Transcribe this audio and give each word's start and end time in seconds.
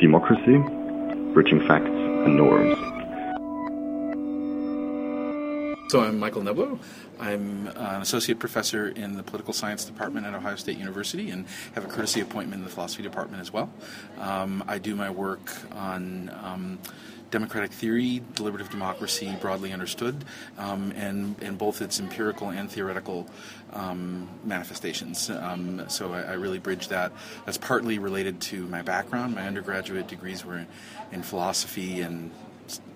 Democracy, 0.00 0.56
Bridging 1.34 1.60
Facts 1.68 1.84
and 1.84 2.34
Norms. 2.34 2.78
So 5.92 6.00
I'm 6.00 6.18
Michael 6.18 6.40
Neblo. 6.40 6.78
I'm 7.18 7.66
an 7.66 8.00
associate 8.00 8.38
professor 8.38 8.88
in 8.88 9.16
the 9.16 9.22
political 9.22 9.52
science 9.52 9.84
department 9.84 10.24
at 10.24 10.32
Ohio 10.32 10.56
State 10.56 10.78
University 10.78 11.28
and 11.30 11.44
have 11.74 11.84
a 11.84 11.88
courtesy 11.88 12.22
appointment 12.22 12.60
in 12.60 12.64
the 12.64 12.70
philosophy 12.70 13.02
department 13.02 13.42
as 13.42 13.52
well. 13.52 13.70
Um, 14.18 14.64
I 14.66 14.78
do 14.78 14.96
my 14.96 15.10
work 15.10 15.52
on 15.72 16.30
um, 16.42 16.78
democratic 17.30 17.72
theory, 17.72 18.22
deliberative 18.34 18.70
democracy 18.70 19.36
broadly 19.40 19.72
understood, 19.72 20.24
um, 20.58 20.92
and, 20.96 21.36
and 21.42 21.56
both 21.58 21.80
its 21.80 22.00
empirical 22.00 22.48
and 22.48 22.70
theoretical 22.70 23.26
um, 23.72 24.28
manifestations. 24.44 25.30
Um, 25.30 25.88
so 25.88 26.12
I, 26.12 26.22
I, 26.22 26.32
really 26.32 26.58
bridge 26.58 26.88
that. 26.88 27.12
That's 27.46 27.58
partly 27.58 27.98
related 27.98 28.40
to 28.42 28.66
my 28.66 28.82
background. 28.82 29.34
My 29.34 29.46
undergraduate 29.46 30.08
degrees 30.08 30.44
were 30.44 30.58
in, 30.58 30.66
in 31.12 31.22
philosophy 31.22 32.00
and 32.00 32.30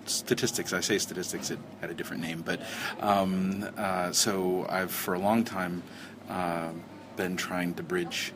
statistics. 0.05 0.73
I 0.73 0.81
say 0.81 0.97
statistics; 0.97 1.51
it 1.51 1.59
had 1.81 1.89
a 1.89 1.93
different 1.93 2.21
name, 2.21 2.41
but 2.45 2.61
um, 2.99 3.67
uh, 3.77 4.11
so 4.11 4.65
I've 4.69 4.91
for 4.91 5.13
a 5.13 5.19
long 5.19 5.43
time 5.43 5.81
uh, 6.29 6.71
been 7.15 7.37
trying 7.37 7.73
to 7.75 7.83
bridge 7.83 8.33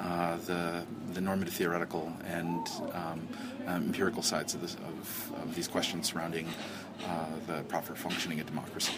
uh, 0.00 0.36
the 0.46 0.84
the 1.14 1.20
normative 1.20 1.54
theoretical 1.54 2.12
and 2.24 2.68
um, 2.92 3.28
um, 3.66 3.84
empirical 3.84 4.22
sides 4.22 4.54
of, 4.54 4.60
this, 4.60 4.74
of, 4.74 5.32
of, 5.42 5.54
these 5.54 5.68
questions 5.68 6.08
surrounding 6.08 6.46
uh, 7.04 7.26
the 7.46 7.62
proper 7.64 7.94
functioning 7.94 8.40
of 8.40 8.46
democracy. 8.46 8.92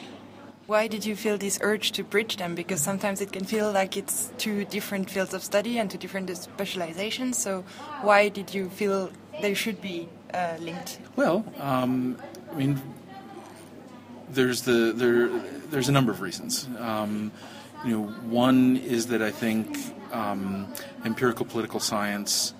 Why 0.66 0.86
did 0.86 1.06
you 1.06 1.16
feel 1.16 1.38
this 1.38 1.58
urge 1.62 1.92
to 1.92 2.04
bridge 2.04 2.36
them? 2.36 2.54
Because 2.54 2.82
sometimes 2.82 3.22
it 3.22 3.32
can 3.32 3.44
feel 3.44 3.72
like 3.72 3.96
it's 3.96 4.30
two 4.36 4.66
different 4.66 5.08
fields 5.08 5.32
of 5.32 5.42
study 5.42 5.78
and 5.78 5.90
two 5.90 5.96
different 5.96 6.36
specializations. 6.36 7.38
So, 7.38 7.64
why 8.02 8.28
did 8.28 8.52
you 8.52 8.68
feel 8.68 9.10
they 9.40 9.54
should 9.54 9.80
be 9.80 10.08
uh, 10.34 10.56
linked? 10.60 10.98
Well, 11.16 11.42
um, 11.58 12.18
I 12.52 12.54
mean, 12.54 12.82
there's 14.28 14.62
the 14.62 14.92
there 14.94 15.28
there's 15.70 15.88
a 15.88 15.92
number 15.92 16.12
of 16.12 16.20
reasons. 16.20 16.68
Um, 16.78 17.32
you 17.84 17.92
know, 17.92 18.06
one 18.28 18.76
is 18.76 19.06
that 19.06 19.22
I 19.22 19.30
think 19.30 19.78
um, 20.12 20.72
empirical 21.04 21.46
political 21.46 21.80
science 21.80 22.52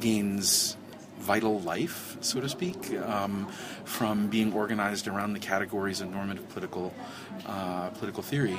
gains 0.00 0.76
vital 1.24 1.60
life, 1.60 2.16
so 2.20 2.40
to 2.40 2.48
speak, 2.48 2.94
um, 3.00 3.48
from 3.84 4.28
being 4.28 4.52
organized 4.52 5.08
around 5.08 5.32
the 5.32 5.38
categories 5.40 6.00
of 6.02 6.10
normative 6.10 6.46
political 6.50 6.92
uh, 7.46 7.88
political 7.98 8.22
theory, 8.22 8.58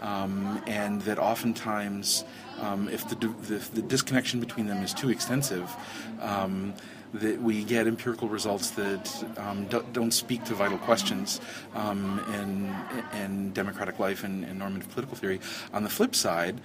um, 0.00 0.62
and 0.66 1.00
that 1.02 1.18
oftentimes, 1.18 2.24
um, 2.60 2.88
if 2.88 3.08
the, 3.08 3.16
the, 3.48 3.58
the 3.74 3.82
disconnection 3.82 4.40
between 4.40 4.66
them 4.66 4.82
is 4.82 4.92
too 4.92 5.10
extensive 5.10 5.74
um, 6.20 6.74
that 7.14 7.40
we 7.40 7.64
get 7.64 7.86
empirical 7.86 8.28
results 8.28 8.70
that 8.70 9.04
um, 9.38 9.66
do, 9.66 9.82
not 10.00 10.12
speak 10.12 10.44
to 10.44 10.54
vital 10.54 10.78
questions 10.78 11.40
um, 11.74 12.20
in, 12.38 13.22
in 13.22 13.52
democratic 13.52 13.98
life 13.98 14.24
and, 14.24 14.58
normative 14.58 14.88
political 14.90 15.16
theory. 15.16 15.40
On 15.72 15.82
the 15.82 15.90
flip 15.90 16.14
side, 16.14 16.60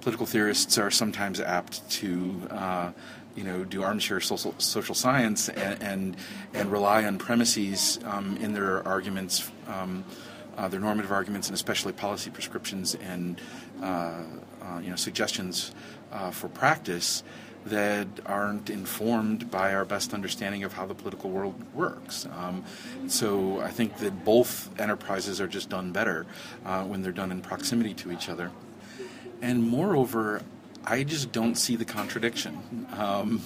political 0.00 0.26
theorists 0.26 0.78
are 0.78 0.90
sometimes 0.90 1.40
apt 1.40 1.88
to 1.90 2.42
uh, 2.50 2.90
you 3.36 3.44
know, 3.44 3.64
do 3.64 3.82
armchair 3.82 4.20
social, 4.20 4.54
social 4.58 4.94
science 4.94 5.48
and, 5.48 5.82
and, 5.82 6.16
and 6.54 6.72
rely 6.72 7.04
on 7.04 7.18
premises 7.18 7.98
um, 8.04 8.36
in 8.38 8.52
their 8.52 8.86
arguments, 8.86 9.50
um, 9.68 10.04
uh, 10.56 10.68
their 10.68 10.80
normative 10.80 11.12
arguments, 11.12 11.48
and 11.48 11.54
especially 11.54 11.92
policy 11.92 12.30
prescriptions 12.30 12.94
and 12.96 13.40
uh, 13.82 14.22
uh 14.62 14.78
you 14.82 14.90
know 14.90 14.96
suggestions 14.96 15.72
uh, 16.12 16.30
for 16.30 16.48
practice 16.48 17.22
that 17.66 18.08
aren't 18.26 18.70
informed 18.70 19.50
by 19.50 19.74
our 19.74 19.84
best 19.84 20.14
understanding 20.14 20.64
of 20.64 20.72
how 20.72 20.86
the 20.86 20.94
political 20.94 21.30
world 21.30 21.54
works. 21.74 22.26
Um, 22.36 22.64
so 23.06 23.60
I 23.60 23.70
think 23.70 23.98
that 23.98 24.24
both 24.24 24.70
enterprises 24.80 25.40
are 25.40 25.46
just 25.46 25.68
done 25.68 25.92
better 25.92 26.26
uh, 26.64 26.84
when 26.84 27.02
they're 27.02 27.12
done 27.12 27.30
in 27.30 27.42
proximity 27.42 27.92
to 27.94 28.12
each 28.12 28.28
other. 28.28 28.50
And 29.42 29.62
moreover, 29.62 30.42
I 30.84 31.04
just 31.04 31.32
don't 31.32 31.56
see 31.56 31.76
the 31.76 31.84
contradiction. 31.84 32.86
Um, 32.96 33.42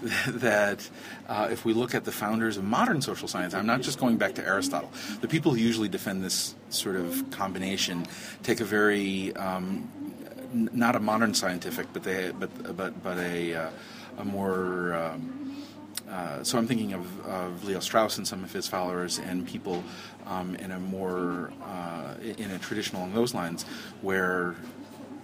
that 0.26 0.88
uh, 1.28 1.48
if 1.50 1.64
we 1.64 1.72
look 1.74 1.94
at 1.94 2.04
the 2.04 2.12
founders 2.12 2.56
of 2.56 2.64
modern 2.64 3.02
social 3.02 3.28
science, 3.28 3.54
I'm 3.54 3.66
not 3.66 3.82
just 3.82 3.98
going 3.98 4.16
back 4.16 4.34
to 4.36 4.46
Aristotle. 4.46 4.90
The 5.20 5.28
people 5.28 5.52
who 5.52 5.58
usually 5.58 5.88
defend 5.88 6.24
this 6.24 6.54
sort 6.70 6.96
of 6.96 7.30
combination 7.30 8.06
take 8.42 8.60
a 8.60 8.64
very 8.64 9.34
um, 9.36 9.90
not 10.52 10.96
a 10.96 11.00
modern 11.00 11.34
scientific, 11.34 11.86
but 11.92 12.02
they 12.02 12.32
but 12.38 12.76
but 12.76 13.02
but 13.02 13.18
a 13.18 13.54
uh, 13.54 13.70
a 14.18 14.24
more 14.24 14.94
um, 14.94 15.40
uh, 16.08 16.42
so 16.42 16.58
I'm 16.58 16.66
thinking 16.66 16.92
of, 16.92 17.26
of, 17.26 17.64
Leo 17.64 17.78
Strauss 17.78 18.18
and 18.18 18.26
some 18.26 18.42
of 18.42 18.52
his 18.52 18.66
followers 18.66 19.20
and 19.20 19.46
people 19.46 19.84
um, 20.26 20.56
in 20.56 20.72
a 20.72 20.80
more 20.80 21.52
uh, 21.62 22.14
in 22.20 22.50
a 22.50 22.58
tradition 22.58 22.96
along 22.96 23.14
those 23.14 23.32
lines 23.32 23.64
where 24.02 24.56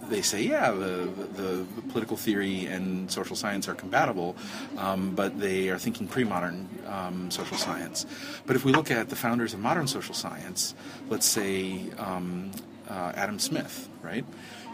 they 0.09 0.23
say, 0.23 0.43
yeah, 0.43 0.71
the, 0.71 1.11
the, 1.35 1.67
political 1.91 2.17
theory 2.17 2.67
and 2.67 3.11
social 3.11 3.37
science 3.37 3.69
are 3.69 3.75
compatible, 3.75 4.37
um, 4.79 5.15
but 5.15 5.39
they 5.39 5.69
are 5.69 5.79
thinking 5.79 6.07
pre 6.07 6.25
modern 6.25 6.69
um, 6.87 7.31
social 7.31 7.57
science. 7.57 8.07
But 8.47 8.57
if 8.57 8.65
we 8.65 8.73
look 8.73 8.91
at 8.91 9.09
the 9.09 9.17
founders 9.17 9.55
of 9.55 9.61
modern 9.61 9.87
social 9.87 10.15
science, 10.15 10.75
let's 11.09 11.27
say 11.27 11.91
um, 11.99 12.51
uh, 12.89 13.13
Adam 13.15 13.39
Smith, 13.39 13.89
right? 14.03 14.25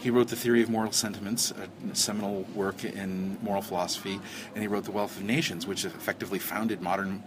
He 0.01 0.09
wrote 0.09 0.27
The 0.27 0.35
Theory 0.35 0.61
of 0.61 0.69
Moral 0.69 0.91
Sentiments, 0.91 1.51
a 1.51 1.95
seminal 1.95 2.41
work 2.53 2.83
in 2.83 3.37
moral 3.41 3.61
philosophy, 3.61 4.19
and 4.53 4.61
he 4.61 4.67
wrote 4.67 4.83
The 4.83 4.91
Wealth 4.91 5.17
of 5.17 5.23
Nations, 5.23 5.65
which 5.65 5.85
effectively 5.85 6.39
founded 6.39 6.81
modern 6.81 7.23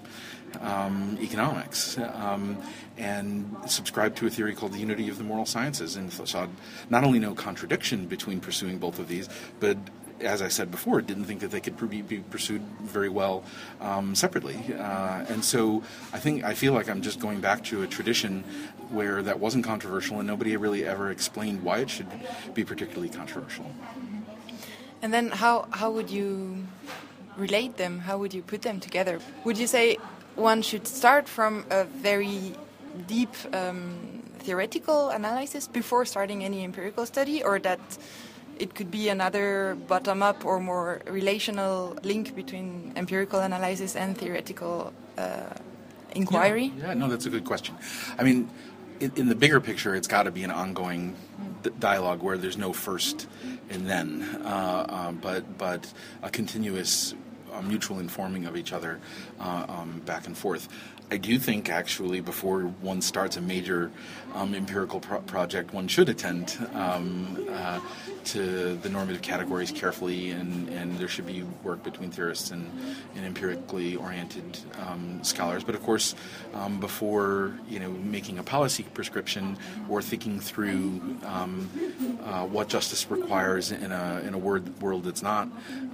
um, 0.60 1.19
economics, 1.20 1.98
um, 1.98 2.58
and 2.96 3.56
subscribed 3.66 4.19
to 4.19 4.26
a 4.26 4.30
theory 4.30 4.54
called 4.54 4.72
the 4.72 4.78
unity 4.78 5.08
of 5.08 5.19
the 5.19 5.25
moral 5.25 5.46
sciences, 5.46 5.96
and 5.96 6.12
saw 6.12 6.46
not 6.91 7.04
only 7.04 7.19
no 7.19 7.34
contradiction 7.34 8.06
between 8.06 8.41
pursuing 8.41 8.78
both 8.78 8.98
of 8.98 9.08
these, 9.08 9.28
but 9.58 9.78
as 10.21 10.43
I 10.43 10.49
said 10.49 10.71
before, 10.71 11.00
didn't 11.00 11.25
think 11.25 11.41
that 11.41 11.50
they 11.50 11.60
could 11.60 11.77
be 12.09 12.19
pursued 12.31 12.62
very 12.82 13.09
well 13.09 13.44
um, 13.81 14.15
separately. 14.15 14.56
Uh, 14.75 15.25
and 15.28 15.44
so 15.44 15.82
I 16.12 16.19
think 16.19 16.44
I 16.44 16.54
feel 16.54 16.72
like 16.72 16.88
I'm 16.88 17.03
just 17.03 17.21
going 17.21 17.41
back 17.41 17.65
to 17.65 17.82
a 17.82 17.87
tradition 17.87 18.44
where 18.91 19.22
that 19.22 19.41
wasn't 19.41 19.65
controversial, 19.65 20.19
and 20.19 20.26
nobody 20.26 20.56
really 20.56 20.84
ever 20.84 21.10
explained 21.10 21.62
why 21.62 21.78
it 21.78 21.91
should 21.91 22.09
be 22.55 22.65
particularly 22.65 23.09
controversial. 23.09 23.66
And 25.03 25.12
then 25.12 25.31
how 25.31 25.69
how 25.71 25.91
would 25.91 26.10
you 26.10 26.66
relate 27.37 27.76
them? 27.76 28.00
How 28.00 28.19
would 28.19 28.32
you 28.32 28.43
put 28.43 28.62
them 28.62 28.81
together? 28.81 29.21
Would 29.44 29.59
you 29.59 29.66
say 29.66 29.99
one 30.34 30.62
should 30.62 30.87
start 30.87 31.28
from 31.28 31.65
a 31.71 31.84
very 31.84 32.55
deep 33.06 33.34
um, 33.53 34.22
theoretical 34.38 35.10
analysis 35.10 35.66
before 35.66 36.05
starting 36.05 36.44
any 36.44 36.65
empirical 36.65 37.05
study, 37.06 37.43
or 37.43 37.59
that 37.60 37.81
it 38.59 38.75
could 38.75 38.91
be 38.91 39.09
another 39.09 39.77
bottom 39.87 40.22
up 40.22 40.44
or 40.44 40.61
more 40.61 41.03
relational 41.06 41.97
link 42.03 42.34
between 42.34 42.93
empirical 42.97 43.41
analysis 43.41 43.97
and 43.97 44.17
theoretical 44.17 44.93
uh, 45.19 45.55
inquiry? 46.15 46.72
Yeah, 46.77 46.89
yeah, 46.89 46.94
no, 46.94 47.09
that's 47.09 47.27
a 47.27 47.31
good 47.31 47.44
question. 47.44 47.77
I 48.19 48.22
mean, 48.22 48.49
in, 49.00 49.12
in 49.17 49.28
the 49.28 49.34
bigger 49.34 49.61
picture, 49.61 49.94
it's 49.94 50.09
got 50.09 50.25
to 50.25 50.31
be 50.31 50.44
an 50.44 50.50
ongoing 50.50 51.15
dialogue 51.78 52.22
where 52.22 52.39
there's 52.39 52.56
no 52.56 52.72
first 52.72 53.27
and 53.71 53.89
then, 53.89 54.22
uh, 54.44 54.87
uh, 54.88 55.12
but 55.12 55.59
but 55.59 55.93
a 56.23 56.31
continuous 56.31 57.15
uh, 57.53 57.61
mutual 57.62 57.99
informing 57.99 58.47
of 58.47 58.56
each 58.56 58.73
other 58.73 59.00
uh, 59.41 59.67
um, 59.69 60.00
back 60.05 60.27
and 60.27 60.37
forth. 60.37 60.69
I 61.11 61.19
do 61.19 61.39
think 61.39 61.71
actually 61.71 62.21
before 62.21 62.62
one 62.62 63.00
starts 63.00 63.37
a 63.37 63.41
major 63.41 63.93
um, 64.34 64.55
empirical 64.55 65.00
pro- 65.00 65.21
project, 65.21 65.72
one 65.72 65.87
should 65.87 66.09
attend 66.09 66.59
um, 66.75 67.47
uh, 67.49 67.81
to 68.25 68.75
the 68.76 68.88
normative 68.88 69.23
categories 69.23 69.70
carefully, 69.70 70.32
and, 70.32 70.69
and 70.69 70.99
there 70.99 71.06
should 71.06 71.26
be 71.26 71.44
work 71.62 71.85
between 71.85 72.11
theorists 72.11 72.50
and, 72.50 72.69
and 73.14 73.25
empirically 73.25 73.94
oriented 73.94 74.58
um, 74.87 75.23
scholars. 75.23 75.62
But 75.62 75.76
of 75.76 75.82
course, 75.85 76.17
um, 76.55 76.81
before 76.81 77.55
you 77.69 77.79
know 77.79 77.91
making 77.91 78.38
a 78.38 78.43
policy 78.43 78.82
prescription 78.82 79.56
or 79.88 80.02
thinking 80.02 80.41
through 80.41 81.00
um, 81.25 81.70
uh, 82.25 82.47
what 82.47 82.69
justice 82.69 83.09
requires 83.11 83.70
in 83.70 83.93
a 83.93 84.23
in 84.26 84.35
a 84.35 84.38
word, 84.38 84.76
world 84.82 85.05
that's 85.05 85.23
not 85.23 85.49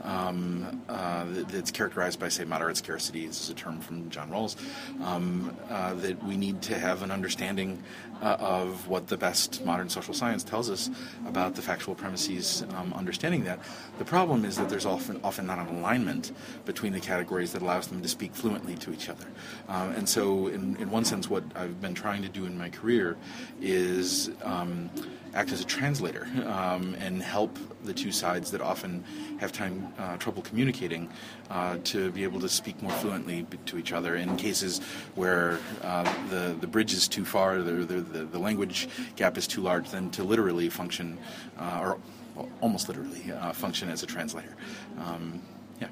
um, 0.04 0.82
uh, 0.88 1.26
that's 1.28 1.70
characterized 1.70 2.18
by 2.18 2.28
say 2.28 2.44
moderate 2.44 2.78
scarcity. 2.78 3.26
This 3.26 3.42
is 3.42 3.50
a 3.50 3.54
term 3.54 3.78
from 3.80 4.08
John 4.08 4.30
Rawls 4.30 4.56
um, 5.02 5.56
uh, 5.68 5.94
that 5.94 6.22
we 6.24 6.36
need 6.36 6.62
to 6.62 6.78
have 6.78 7.02
an 7.02 7.10
understanding 7.10 7.82
uh, 8.22 8.36
of 8.38 8.86
what 8.88 9.08
the 9.08 9.16
best 9.16 9.64
modern 9.64 9.88
social 9.88 10.14
science 10.14 10.44
tells 10.44 10.70
us 10.70 10.90
about 11.26 11.56
the 11.56 11.62
factual 11.62 11.94
premises, 11.94 12.64
um, 12.76 12.92
understanding 12.94 13.44
that. 13.44 13.58
The 13.98 14.04
problem 14.04 14.44
is 14.44 14.56
that 14.56 14.68
there's 14.68 14.86
often, 14.86 15.20
often 15.24 15.46
not 15.46 15.58
an 15.58 15.76
alignment 15.78 16.32
between 16.64 16.92
the 16.92 17.00
categories 17.00 17.52
that 17.52 17.62
allows 17.62 17.88
them 17.88 18.00
to 18.00 18.08
speak 18.08 18.34
fluently 18.34 18.76
to 18.76 18.92
each 18.92 19.08
other. 19.08 19.26
Um, 19.68 19.90
and 19.92 20.08
so, 20.08 20.46
in, 20.46 20.76
in 20.76 20.90
one 20.90 21.04
sense, 21.04 21.28
what 21.28 21.42
I've 21.56 21.80
been 21.80 21.94
trying 21.94 22.22
to 22.22 22.28
do 22.28 22.46
in 22.46 22.56
my 22.56 22.70
career 22.70 23.16
is 23.60 24.30
um, 24.42 24.88
act 25.34 25.52
as 25.52 25.60
a 25.60 25.64
translator 25.64 26.26
um, 26.46 26.94
and 26.98 27.22
help 27.22 27.58
the 27.84 27.92
two 27.92 28.12
sides 28.12 28.50
that 28.50 28.60
often 28.60 29.02
have 29.38 29.52
time 29.52 29.92
uh, 29.98 30.16
trouble 30.18 30.42
communicating 30.42 31.08
uh, 31.50 31.78
to 31.84 32.10
be 32.12 32.22
able 32.22 32.40
to 32.40 32.48
speak 32.48 32.80
more 32.82 32.92
fluently 32.92 33.46
to 33.66 33.78
each 33.78 33.92
other 33.92 34.16
in 34.16 34.36
cases 34.36 34.80
where 35.14 35.58
uh, 35.82 36.04
the 36.28 36.54
the 36.60 36.66
bridge 36.66 36.92
is 36.92 37.08
too 37.08 37.24
far, 37.24 37.62
the, 37.62 37.72
the, 37.72 38.24
the 38.24 38.38
language 38.38 38.88
gap 39.16 39.36
is 39.36 39.46
too 39.46 39.60
large, 39.60 39.90
then 39.90 40.10
to 40.10 40.22
literally 40.22 40.68
function 40.68 41.18
uh, 41.58 41.80
or 41.82 41.98
almost 42.60 42.88
literally 42.88 43.32
uh, 43.32 43.52
function 43.52 43.88
as 43.88 44.02
a 44.02 44.06
translator. 44.06 44.54
Um, 44.98 45.42
yeah. 45.80 45.88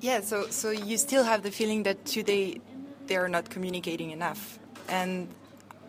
Yeah. 0.00 0.20
So 0.20 0.46
so 0.50 0.70
you 0.70 0.98
still 0.98 1.24
have 1.24 1.42
the 1.42 1.50
feeling 1.50 1.84
that 1.84 2.04
today 2.04 2.60
they 3.06 3.16
are 3.16 3.28
not 3.28 3.50
communicating 3.50 4.10
enough, 4.10 4.58
and 4.88 5.28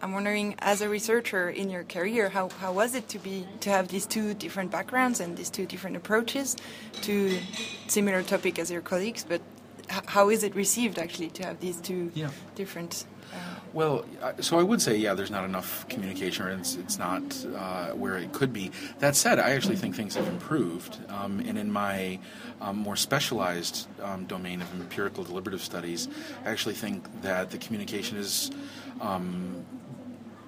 I'm 0.04 0.12
wondering, 0.12 0.56
as 0.60 0.82
a 0.82 0.90
researcher 0.90 1.50
in 1.50 1.70
your 1.70 1.86
career, 1.86 2.28
how, 2.28 2.50
how 2.50 2.74
was 2.74 2.94
it 2.94 3.08
to 3.08 3.20
be 3.20 3.48
to 3.62 3.70
have 3.70 3.88
these 3.88 4.06
two 4.06 4.34
different 4.34 4.70
backgrounds 4.70 5.22
and 5.22 5.38
these 5.38 5.50
two 5.50 5.66
different 5.66 5.96
approaches 5.96 6.58
to 7.04 7.40
similar 7.88 8.22
topic 8.22 8.60
as 8.60 8.70
your 8.70 8.82
colleagues, 8.82 9.24
but 9.24 9.42
how 9.88 10.30
is 10.30 10.44
it 10.44 10.56
received 10.56 11.00
actually 11.00 11.30
to 11.30 11.46
have 11.46 11.62
these 11.62 11.80
two 11.80 12.12
yeah. 12.16 12.32
different? 12.54 13.06
Uh, 13.34 13.38
well, 13.72 14.06
so 14.42 14.60
I 14.60 14.64
would 14.64 14.82
say, 14.82 14.98
yeah, 14.98 15.14
there's 15.14 15.32
not 15.32 15.46
enough 15.46 15.88
communication, 15.88 16.46
or 16.46 16.50
it's, 16.50 16.76
it's 16.76 17.00
not 17.00 17.24
uh, 17.56 17.92
where 17.92 18.18
it 18.18 18.34
could 18.34 18.52
be. 18.52 18.72
That 19.00 19.16
said, 19.16 19.40
I 19.40 19.52
actually 19.52 19.78
think 19.78 19.96
things 19.96 20.16
have 20.16 20.28
improved. 20.28 21.00
Um, 21.08 21.40
and 21.40 21.58
in 21.58 21.72
my 21.72 22.20
um, 22.60 22.76
more 22.76 22.98
specialized 22.98 23.88
um, 24.02 24.26
domain 24.26 24.62
of 24.62 24.70
empirical 24.74 25.24
deliberative 25.24 25.62
studies, 25.62 26.10
I 26.46 26.50
actually 26.50 26.76
think 26.76 27.22
that 27.22 27.52
the 27.52 27.58
communication 27.58 28.18
is 28.18 28.52
um, 29.00 29.66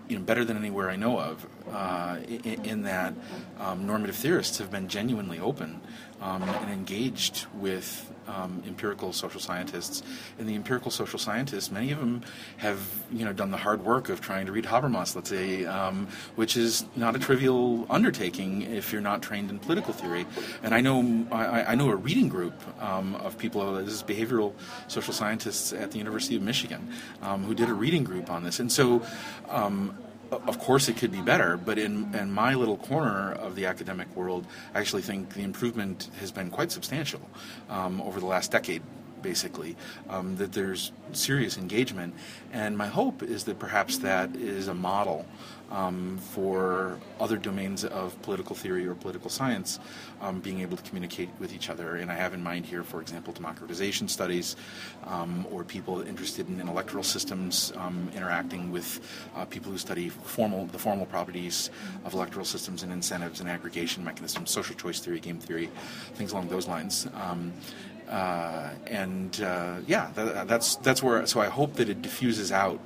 you 0.07 0.18
know, 0.18 0.24
better 0.24 0.46
than 0.46 0.57
anywhere 0.57 0.90
I 0.90 0.96
know 0.96 1.19
of, 1.19 1.46
uh, 1.72 2.18
in, 2.28 2.66
in, 2.66 2.82
that 2.84 3.14
um, 3.60 3.86
normative 3.88 4.16
theorists 4.16 4.58
have 4.60 4.72
been 4.72 4.88
genuinely 4.88 5.40
open 5.40 5.82
um, 6.22 6.44
and 6.44 6.72
engaged 6.72 7.46
with 7.56 8.12
um, 8.28 8.64
empirical 8.66 9.14
social 9.14 9.40
scientists. 9.40 10.02
And 10.40 10.48
the 10.48 10.56
empirical 10.56 10.92
social 10.92 11.20
scientists, 11.20 11.72
many 11.72 11.92
of 11.92 12.00
them 12.00 12.22
have, 12.58 12.80
you 13.12 13.26
know, 13.26 13.34
done 13.34 13.52
the 13.52 13.58
hard 13.58 13.84
work 13.84 14.10
of 14.10 14.22
trying 14.22 14.46
to 14.46 14.52
read 14.52 14.66
Habermas, 14.66 15.16
let's 15.16 15.30
say, 15.30 15.66
um, 15.66 16.08
which 16.36 16.58
is 16.58 16.86
not 16.96 17.16
a 17.16 17.20
trivial 17.20 17.86
undertaking 17.90 18.64
if 18.64 18.92
you're 18.92 19.02
not 19.02 19.22
trained 19.22 19.50
in 19.50 19.60
political 19.60 19.94
theory. 19.94 20.26
And 20.64 20.74
I 20.74 20.82
know 20.82 21.28
I, 21.32 21.64
I 21.64 21.76
know 21.76 21.90
a 21.90 21.96
reading 21.96 22.30
group 22.30 22.60
um, 22.82 23.16
of 23.16 23.38
people, 23.38 23.74
this 23.76 23.94
is 23.94 24.04
behavioral 24.04 24.54
social 24.88 25.14
scientists 25.14 25.74
at 25.74 25.92
the 25.92 25.98
University 25.98 26.36
of 26.36 26.42
Michigan, 26.42 26.90
um, 27.22 27.44
who 27.44 27.54
did 27.54 27.70
a 27.70 27.74
reading 27.74 28.04
group 28.04 28.30
on 28.30 28.44
this. 28.44 28.60
And 28.60 28.72
so 28.72 29.06
of 30.31 30.60
course 30.60 30.89
it 30.89 30.98
could 30.98 31.12
be 31.12 31.22
better, 31.22 31.57
but 31.57 31.77
in, 31.77 32.13
in 32.16 32.31
my 32.31 32.54
little 32.54 32.77
corner 32.77 33.33
of 33.33 33.56
the 33.56 33.66
academic 33.66 34.13
world, 34.16 34.45
I 34.74 34.80
actually 34.80 35.01
think 35.01 35.33
the 35.33 35.44
improvement 35.44 36.10
has 36.19 36.31
been 36.31 36.50
quite 36.50 36.72
substantial 36.72 37.22
um, 37.69 38.01
over 38.01 38.19
the 38.19 38.25
last 38.25 38.51
decade 38.51 38.81
basically, 39.25 39.75
um, 40.07 40.36
that 40.38 40.51
there's 40.54 40.92
serious 41.13 41.57
engagement. 41.57 42.13
And 42.54 42.77
my 42.77 42.88
hope 42.88 43.24
is 43.24 43.44
that 43.45 43.57
perhaps 43.57 43.98
that 44.00 44.36
is 44.36 44.68
a 44.68 44.74
model 44.74 45.25
um, 45.72 46.18
for 46.18 47.00
other 47.19 47.38
domains 47.38 47.83
of 47.86 48.22
political 48.22 48.56
theory 48.56 48.86
or 48.88 48.94
political 48.94 49.30
science 49.30 49.80
um, 50.22 50.39
being 50.39 50.60
able 50.62 50.77
to 50.77 50.83
communicate 50.83 51.30
with 51.39 51.51
each 51.54 51.69
other. 51.69 51.95
And 51.95 52.12
I 52.12 52.16
have 52.16 52.33
in 52.33 52.44
mind 52.44 52.66
here, 52.66 52.83
for 52.83 53.01
example, 53.01 53.33
democratization 53.33 54.07
studies 54.07 54.56
um, 55.06 55.48
or 55.51 55.63
people 55.63 56.01
interested 56.01 56.48
in, 56.48 56.66
electoral 56.75 57.04
systems 57.04 57.74
um, 57.77 58.10
interacting 58.16 58.72
with 58.72 59.00
uh, 59.36 59.45
people 59.45 59.72
who 59.72 59.77
study 59.77 60.10
formal 60.10 60.66
the 60.68 60.80
formal 60.80 61.06
properties 61.06 61.69
of 62.04 62.13
electoral 62.13 62.45
systems 62.45 62.83
and 62.83 62.92
incentives 62.92 63.39
and 63.39 63.50
aggregation 63.50 64.04
mechanisms, 64.04 64.51
social 64.51 64.75
choice 64.75 65.00
theory, 65.00 65.19
game 65.19 65.39
theory, 65.39 65.69
things 66.16 66.31
along 66.31 66.48
those 66.48 66.68
lines. 66.68 67.07
Uh, 68.10 68.69
and 68.88 69.42
uh, 69.42 69.78
yeah, 69.88 70.12
that, 70.16 70.48
that's 70.48 70.75
that's 70.78 71.02
where. 71.02 71.25
So 71.25 71.40
I 71.42 71.48
hope 71.48 71.74
that 71.74 71.90
it 71.90 72.02
diffuses 72.02 72.52
out 72.52 72.80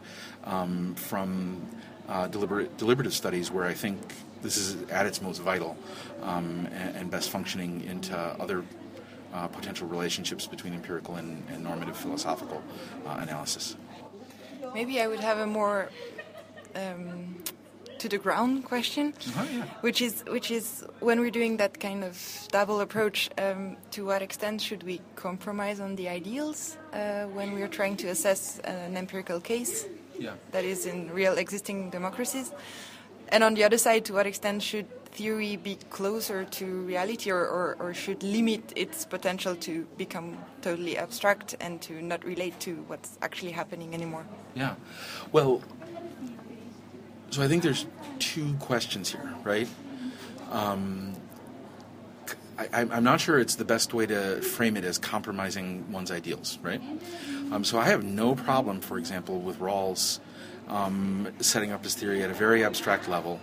um, 0.45 0.95
from 0.95 1.61
uh, 2.07 2.27
deliberate, 2.27 2.77
deliberative 2.77 3.13
studies, 3.13 3.51
where 3.51 3.65
I 3.65 3.73
think 3.73 3.99
this 4.41 4.57
is 4.57 4.89
at 4.89 5.05
its 5.05 5.21
most 5.21 5.41
vital 5.41 5.77
um, 6.21 6.67
and, 6.71 6.95
and, 6.95 7.11
best 7.11 7.29
functioning 7.29 7.83
into 7.83 8.15
other 8.15 8.63
uh, 9.33 9.47
potential 9.47 9.87
relationships 9.87 10.47
between 10.47 10.73
empirical 10.73 11.15
and, 11.15 11.43
and 11.49 11.63
normative 11.63 11.97
philosophical 11.97 12.63
uh, 13.05 13.17
analysis. 13.21 13.75
Maybe 14.73 15.01
I 15.01 15.07
would 15.07 15.19
have 15.19 15.39
a 15.39 15.45
more 15.45 15.89
um, 16.75 17.43
to 17.99 18.09
the 18.09 18.17
ground 18.17 18.65
question, 18.65 19.13
uh-huh, 19.27 19.45
yeah. 19.51 19.63
which 19.81 20.01
is 20.01 20.23
which 20.27 20.51
is 20.51 20.83
when 20.99 21.19
we're 21.19 21.31
doing 21.31 21.57
that 21.57 21.79
kind 21.79 22.03
of 22.03 22.17
double 22.51 22.79
approach. 22.81 23.29
Um, 23.37 23.77
to 23.91 24.05
what 24.05 24.21
extent 24.21 24.61
should 24.61 24.83
we 24.83 25.01
compromise 25.15 25.79
on 25.79 25.95
the 25.95 26.09
ideals 26.09 26.77
uh, 26.93 27.25
when 27.25 27.53
we 27.53 27.61
are 27.61 27.67
trying 27.67 27.97
to 27.97 28.07
assess 28.07 28.59
an 28.59 28.97
empirical 28.97 29.39
case 29.39 29.85
yeah. 30.17 30.33
that 30.51 30.63
is 30.63 30.85
in 30.85 31.11
real 31.13 31.37
existing 31.37 31.89
democracies? 31.89 32.51
And 33.31 33.43
on 33.43 33.53
the 33.53 33.63
other 33.63 33.77
side, 33.77 34.05
to 34.05 34.13
what 34.13 34.25
extent 34.25 34.63
should 34.63 34.87
theory 35.11 35.55
be 35.55 35.75
closer 35.89 36.45
to 36.45 36.65
reality 36.83 37.31
or, 37.31 37.45
or, 37.45 37.75
or, 37.79 37.93
should 37.93 38.21
limit 38.23 38.71
its 38.75 39.05
potential 39.05 39.55
to 39.55 39.85
become 39.97 40.37
totally 40.61 40.97
abstract 40.97 41.55
and 41.59 41.81
to 41.81 42.01
not 42.01 42.23
relate 42.23 42.59
to 42.59 42.75
what's 42.87 43.17
actually 43.21 43.51
happening 43.51 43.93
anymore? 43.93 44.25
Yeah. 44.55 44.75
Well, 45.31 45.61
so 47.29 47.41
I 47.43 47.47
think 47.47 47.63
there's 47.63 47.85
two 48.19 48.55
questions 48.55 49.11
here, 49.11 49.33
right? 49.43 49.67
Um, 50.51 51.13
I, 52.57 52.81
am 52.81 53.03
not 53.03 53.21
sure 53.21 53.39
it's 53.39 53.55
the 53.55 53.65
best 53.65 53.93
way 53.93 54.05
to 54.05 54.41
frame 54.41 54.75
it 54.75 54.83
as 54.83 54.97
compromising 54.97 55.89
one's 55.93 56.11
ideals, 56.11 56.59
right? 56.61 56.81
Um, 57.51 57.63
so 57.63 57.79
I 57.79 57.85
have 57.85 58.03
no 58.03 58.35
problem, 58.35 58.81
for 58.81 58.97
example, 58.97 59.39
with 59.39 59.59
Rawls 59.59 60.19
um, 60.67 61.29
setting 61.39 61.71
up 61.71 61.83
his 61.83 61.95
theory 61.95 62.21
at 62.21 62.29
a 62.29 62.33
very 62.33 62.65
abstract 62.65 63.07
level 63.07 63.39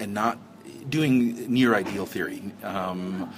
and 0.00 0.14
not 0.14 0.38
doing 0.88 1.52
near 1.52 1.74
ideal 1.74 2.06
theory. 2.06 2.52
Um, 2.62 3.32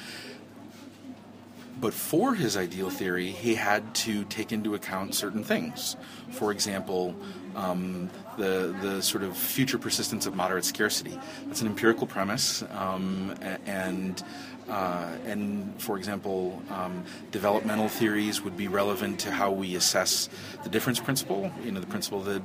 but 1.80 1.94
for 1.94 2.34
his 2.34 2.56
ideal 2.56 2.90
theory, 2.90 3.30
he 3.30 3.54
had 3.54 3.94
to 3.96 4.24
take 4.24 4.52
into 4.52 4.74
account 4.74 5.14
certain 5.14 5.42
things. 5.42 5.96
For 6.30 6.52
example, 6.52 7.16
um, 7.56 8.10
the 8.40 8.74
the 8.80 9.02
sort 9.02 9.22
of 9.22 9.36
future 9.36 9.78
persistence 9.78 10.26
of 10.26 10.34
moderate 10.34 10.64
scarcity. 10.64 11.16
That's 11.46 11.60
an 11.60 11.68
empirical 11.68 12.06
premise, 12.06 12.64
um, 12.72 13.34
and 13.66 14.22
uh, 14.68 15.16
and 15.26 15.74
for 15.82 15.98
example, 15.98 16.62
um, 16.70 17.04
developmental 17.32 17.88
theories 17.88 18.40
would 18.42 18.56
be 18.56 18.68
relevant 18.68 19.18
to 19.20 19.30
how 19.30 19.50
we 19.50 19.74
assess 19.74 20.28
the 20.62 20.70
difference 20.70 21.00
principle. 21.00 21.50
You 21.64 21.72
know, 21.72 21.80
the 21.80 21.86
principle 21.86 22.20
that 22.22 22.42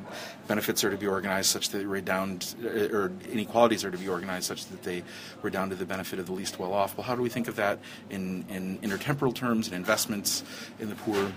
benefits 0.47 0.83
are 0.83 0.89
to 0.89 0.97
be 0.97 1.07
organized 1.07 1.49
such 1.49 1.69
that 1.69 1.85
redound, 1.85 2.55
or 2.91 3.11
inequalities 3.31 3.85
are 3.85 3.91
to 3.91 3.97
be 3.97 4.09
organized 4.09 4.47
such 4.47 4.65
that 4.67 4.81
they 4.83 5.03
redound 5.43 5.71
to 5.71 5.77
the 5.77 5.85
benefit 5.85 6.19
of 6.19 6.25
the 6.25 6.33
least 6.33 6.57
well 6.59 6.73
off. 6.73 6.97
Well, 6.97 7.05
how 7.05 7.15
do 7.15 7.21
we 7.21 7.29
think 7.29 7.47
of 7.47 7.55
that 7.57 7.79
in, 8.09 8.45
in 8.49 8.79
intertemporal 8.79 9.33
terms 9.33 9.67
and 9.67 9.75
investments 9.75 10.43
in 10.79 10.89
the 10.89 10.95
poor? 10.95 11.31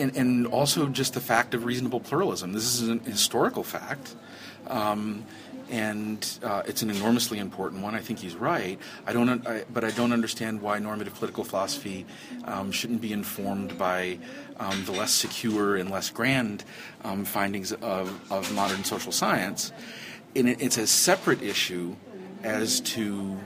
And, 0.00 0.16
and 0.16 0.46
also 0.46 0.88
just 0.88 1.12
the 1.12 1.20
fact 1.20 1.52
of 1.52 1.64
reasonable 1.64 2.00
pluralism. 2.00 2.52
This 2.52 2.80
is 2.80 2.88
an 2.88 3.00
historical 3.00 3.62
fact. 3.62 4.16
Um, 4.66 5.26
and 5.70 6.26
uh, 6.42 6.62
it's 6.66 6.82
an 6.82 6.90
enormously 6.90 7.38
important 7.38 7.82
one. 7.82 7.94
I 7.94 8.00
think 8.00 8.18
he's 8.18 8.34
right. 8.34 8.78
I 9.06 9.12
don't, 9.12 9.46
I, 9.46 9.64
but 9.72 9.84
I 9.84 9.90
don't 9.90 10.12
understand 10.12 10.60
why 10.60 10.78
normative 10.80 11.14
political 11.14 11.44
philosophy 11.44 12.06
um, 12.44 12.72
shouldn't 12.72 13.00
be 13.00 13.12
informed 13.12 13.78
by 13.78 14.18
um, 14.58 14.84
the 14.84 14.92
less 14.92 15.12
secure 15.12 15.76
and 15.76 15.90
less 15.90 16.10
grand 16.10 16.64
um, 17.04 17.24
findings 17.24 17.72
of, 17.72 18.32
of 18.32 18.52
modern 18.52 18.82
social 18.84 19.12
science. 19.12 19.72
And 20.34 20.48
it, 20.48 20.60
it's 20.60 20.78
a 20.78 20.86
separate 20.86 21.42
issue 21.42 21.94
as 22.42 22.80
to 22.80 23.38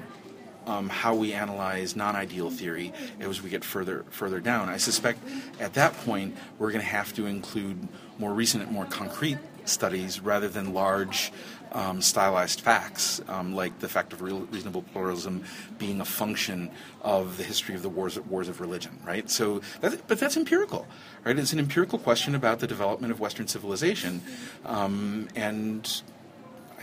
um, 0.67 0.89
how 0.89 1.15
we 1.15 1.33
analyze 1.33 1.97
non-ideal 1.97 2.51
theory 2.51 2.93
as 3.21 3.43
we 3.43 3.51
get 3.51 3.65
further 3.65 4.05
further 4.11 4.41
down. 4.41 4.69
I 4.69 4.77
suspect 4.77 5.21
at 5.61 5.75
that 5.75 5.95
point 6.05 6.37
we're 6.59 6.71
going 6.71 6.83
to 6.83 6.91
have 6.91 7.13
to 7.15 7.27
include 7.27 7.89
more 8.19 8.33
recent 8.33 8.63
and 8.65 8.73
more 8.73 8.87
concrete 8.87 9.39
studies 9.65 10.21
rather 10.21 10.49
than 10.49 10.75
large 10.75 11.33
um, 11.75 12.01
stylized 12.01 12.61
facts, 12.61 13.21
um, 13.29 13.55
like 13.55 13.79
the 13.81 13.89
fact 13.89 14.13
of 14.13 14.23
real, 14.23 14.41
reasonable 14.53 14.83
pluralism 14.83 15.45
being 15.77 16.01
a 16.01 16.05
function 16.05 16.71
of 17.03 17.37
the 17.37 17.43
history 17.43 17.75
of 17.75 17.83
the 17.83 17.89
wars, 17.89 18.19
wars 18.21 18.49
of 18.49 18.61
religion, 18.61 18.97
right? 19.05 19.29
So, 19.29 19.61
but 19.81 20.07
that's 20.07 20.37
empirical, 20.37 20.87
right? 21.25 21.37
It's 21.37 21.53
an 21.53 21.59
empirical 21.59 21.99
question 21.99 22.35
about 22.35 22.61
the 22.61 22.69
development 22.69 23.13
of 23.13 23.19
Western 23.19 23.49
civilization, 23.49 24.23
um, 24.65 25.29
and 25.35 26.03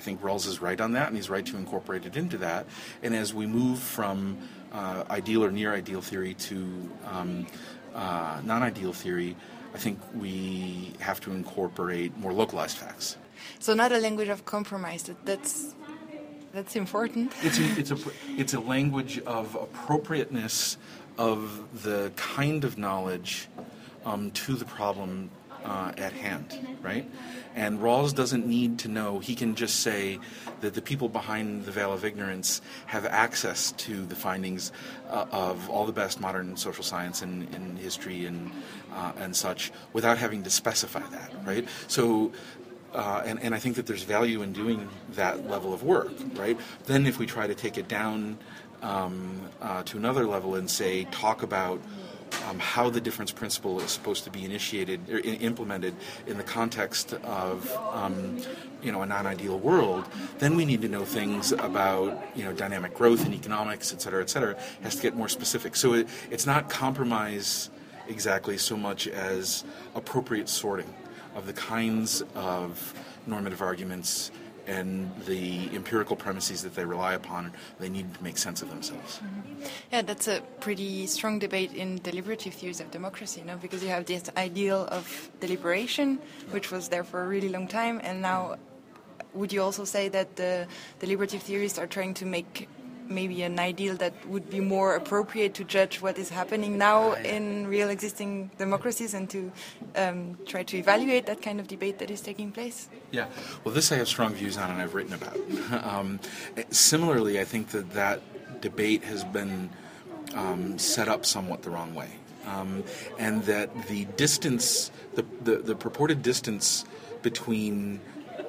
think 0.02 0.22
Rawls 0.22 0.46
is 0.48 0.62
right 0.62 0.80
on 0.80 0.92
that, 0.94 1.08
and 1.08 1.16
he's 1.16 1.30
right 1.30 1.46
to 1.46 1.58
incorporate 1.58 2.06
it 2.06 2.18
into 2.18 2.38
that. 2.40 2.66
And 3.04 3.16
as 3.16 3.34
we 3.34 3.46
move 3.46 3.80
from 3.80 4.38
uh, 4.72 5.04
ideal 5.10 5.44
or 5.44 5.52
near 5.52 5.74
ideal 5.74 6.02
theory 6.02 6.34
to 6.50 6.92
um, 7.06 7.48
uh, 7.96 8.42
non 8.44 8.62
ideal 8.64 8.94
theory, 8.94 9.36
I 9.74 9.78
think 9.78 10.00
we 10.14 10.94
have 11.00 11.20
to 11.22 11.32
incorporate 11.32 12.18
more 12.18 12.34
localized 12.34 12.78
facts. 12.78 13.18
So 13.60 13.74
not 13.74 13.92
a 13.92 14.00
language 14.00 14.30
of 14.30 14.46
compromise. 14.46 15.04
That, 15.04 15.26
that's 15.26 15.76
That's 16.54 16.76
important. 16.76 17.32
It's 17.48 17.60
a, 17.60 17.80
it's 17.80 17.92
a 17.92 17.98
it's 18.42 18.54
a 18.54 18.60
language 18.60 19.20
of 19.26 19.56
appropriateness 19.56 20.78
of 21.18 21.84
the 21.84 22.12
kind 22.16 22.66
of 22.66 22.78
knowledge 22.78 23.48
um, 24.06 24.32
to 24.32 24.56
the 24.56 24.66
problem 24.66 25.30
uh, 25.64 25.92
at 25.98 26.14
hand, 26.14 26.78
right? 26.82 27.10
And 27.56 27.80
Rawls 27.80 28.16
doesn't 28.16 28.46
need 28.48 28.80
to 28.80 28.88
know. 28.88 29.20
He 29.20 29.36
can 29.36 29.56
just 29.56 29.82
say 29.82 30.20
that 30.62 30.74
the 30.74 30.82
people 30.82 31.10
behind 31.10 31.66
the 31.66 31.72
veil 31.72 31.92
of 31.92 32.06
ignorance 32.06 32.62
have 32.86 33.06
access 33.06 33.74
to 33.74 34.06
the 34.06 34.16
findings 34.16 34.72
uh, 35.10 35.26
of 35.32 35.70
all 35.70 35.86
the 35.86 35.92
best 35.92 36.22
modern 36.22 36.56
social 36.56 36.84
science 36.84 37.22
and, 37.22 37.54
and 37.54 37.78
history 37.78 38.26
and 38.26 38.52
uh, 38.94 39.12
and 39.18 39.36
such 39.36 39.72
without 39.94 40.18
having 40.18 40.44
to 40.44 40.50
specify 40.50 41.02
that, 41.12 41.34
right? 41.46 41.68
So 41.88 42.32
uh, 42.94 43.24
and, 43.26 43.42
and 43.42 43.56
I 43.56 43.60
think 43.60 43.76
that 43.78 43.88
there's 43.88 44.04
value 44.04 44.42
in 44.42 44.52
doing 44.52 44.90
that 45.14 45.50
level 45.50 45.74
of 45.74 45.84
work, 45.84 46.12
right? 46.36 46.60
Then 46.86 47.06
if 47.06 47.20
we 47.20 47.26
try 47.26 47.48
to 47.48 47.56
take 47.56 47.78
it 47.78 47.88
down 47.88 48.38
um, 48.82 49.50
uh, 49.62 49.84
to 49.84 49.98
another 49.98 50.26
level 50.26 50.56
and 50.56 50.70
say, 50.70 51.06
talk 51.06 51.44
about 51.44 51.80
um, 52.50 52.60
how 52.60 52.90
the 52.90 53.02
difference 53.02 53.32
principle 53.32 53.80
is 53.80 53.92
supposed 53.92 54.24
to 54.24 54.30
be 54.30 54.46
initiated 54.46 55.10
or 55.10 55.20
in, 55.20 55.36
implemented 55.36 55.96
in 56.28 56.38
the 56.38 56.44
context 56.44 57.14
of 57.24 57.72
um, 57.92 58.42
you 58.82 58.92
know 58.92 59.02
a 59.02 59.06
non-ideal 59.06 59.60
world, 59.60 60.06
then 60.40 60.56
we 60.56 60.66
need 60.66 60.82
to 60.82 60.90
know 60.90 61.06
things 61.06 61.52
about 61.52 62.22
you 62.36 62.44
know 62.44 62.54
dynamic 62.54 62.94
growth 62.94 63.26
and 63.26 63.34
economics, 63.34 63.94
et 63.94 64.02
cetera, 64.02 64.22
et 64.22 64.30
cetera. 64.30 64.52
It 64.52 64.84
has 64.84 64.96
to 64.96 65.02
get 65.02 65.16
more 65.16 65.30
specific. 65.30 65.76
So 65.76 65.94
it, 65.94 66.08
it's 66.30 66.46
not 66.46 66.70
compromise 66.70 67.70
exactly 68.08 68.58
so 68.58 68.76
much 68.76 69.08
as 69.08 69.64
appropriate 69.96 70.50
sorting 70.50 70.94
of 71.36 71.46
the 71.46 71.54
kinds 71.54 72.24
of 72.36 72.94
normative 73.28 73.62
arguments 73.62 74.32
and 74.68 75.12
the 75.26 75.70
empirical 75.74 76.16
premises 76.16 76.62
that 76.64 76.76
they 76.76 76.86
rely 76.86 77.14
upon, 77.14 77.52
they 77.80 77.90
need 77.90 78.14
to 78.14 78.24
make 78.24 78.38
sense 78.38 78.62
of 78.62 78.70
themselves. 78.70 79.20
Mm-hmm. 79.20 79.64
Yeah, 79.92 80.02
that's 80.02 80.28
a 80.28 80.42
pretty 80.60 81.08
strong 81.08 81.40
debate 81.40 81.74
in 81.74 81.98
deliberative 81.98 82.54
theories 82.54 82.80
of 82.80 82.92
democracy, 82.92 83.42
you 83.42 83.48
know, 83.48 83.58
because 83.58 83.84
you 83.84 83.90
have 83.90 84.06
this 84.06 84.30
ideal 84.38 84.88
of 84.92 85.30
deliberation, 85.40 86.20
which 86.52 86.72
was 86.72 86.90
there 86.90 87.04
for 87.04 87.24
a 87.24 87.28
really 87.28 87.50
long 87.50 87.68
time, 87.68 88.00
and 88.04 88.22
now 88.22 88.58
would 89.34 89.54
you 89.54 89.62
also 89.62 89.86
say 89.86 90.10
that 90.10 90.36
the 90.36 90.68
deliberative 91.00 91.42
theorists 91.42 91.80
are 91.80 91.88
trying 91.88 92.14
to 92.14 92.26
make 92.26 92.68
maybe 93.10 93.44
an 93.44 93.60
ideal 93.60 93.96
that 93.98 94.14
would 94.28 94.50
be 94.50 94.60
more 94.60 94.96
appropriate 94.96 95.54
to 95.56 95.64
judge 95.64 96.02
what 96.02 96.18
is 96.18 96.30
happening 96.30 96.78
now 96.78 97.14
in 97.14 97.68
real 97.68 97.90
existing 97.90 98.52
democracies 98.58 99.14
and 99.14 99.30
to 99.30 99.52
um, 99.96 100.38
try 100.46 100.64
to 100.64 100.78
evaluate 100.78 101.26
that 101.26 101.42
kind 101.42 101.60
of 101.60 101.68
debate 101.68 102.00
that 102.00 102.10
is 102.10 102.22
taking 102.22 102.52
place? 102.52 102.90
Yeah, 103.12 103.28
well, 103.64 103.74
this 103.74 103.92
I 103.92 103.96
have 103.96 104.08
strong 104.08 104.34
views 104.34 104.58
on 104.58 104.72
and 104.72 104.82
I've 104.82 104.94
written 104.94 105.14
about. 105.14 105.38
um, 105.84 106.20
similarly, 106.70 107.40
I 107.40 107.46
think 107.46 107.70
that 107.70 107.92
that 107.94 108.22
debate 108.62 109.04
has 109.04 109.24
been 109.24 109.70
um, 110.36 110.78
set 110.78 111.08
up 111.08 111.26
somewhat 111.26 111.64
the 111.64 111.70
wrong 111.70 111.94
way. 111.94 112.10
Um, 112.46 112.84
and 113.20 113.44
that 113.44 113.88
the 113.88 114.06
distance, 114.18 114.90
the, 115.14 115.26
the, 115.44 115.58
the 115.58 115.76
purported 115.76 116.24
distance 116.24 116.86
between 117.22 118.00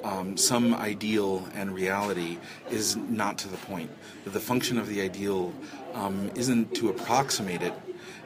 um, 0.03 0.37
some 0.37 0.73
ideal 0.73 1.47
and 1.53 1.73
reality 1.73 2.37
is 2.69 2.95
not 2.95 3.37
to 3.39 3.47
the 3.47 3.57
point. 3.57 3.89
The 4.25 4.39
function 4.39 4.77
of 4.77 4.87
the 4.87 5.01
ideal 5.01 5.53
um, 5.93 6.31
isn't 6.35 6.75
to 6.75 6.89
approximate 6.89 7.61
it, 7.61 7.73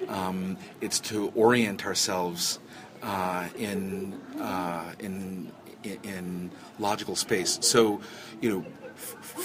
um, 0.08 0.58
it's 0.82 1.00
to 1.02 1.32
orient 1.36 1.86
ourselves 1.86 2.60
uh, 3.04 3.48
in, 3.58 4.14
uh, 4.40 4.92
in, 5.00 5.52
in 5.84 6.52
logical 6.80 7.16
space. 7.16 7.60
So, 7.62 8.02
you 8.42 8.50
know, 8.50 8.66